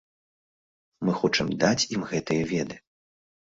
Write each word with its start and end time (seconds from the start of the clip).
Мы 1.05 1.11
хочам 1.21 1.47
даць 1.67 1.87
ім 1.99 2.09
гэтыя 2.15 2.51
веды. 2.57 2.85